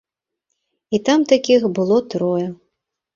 [0.97, 2.47] І там такіх было трое.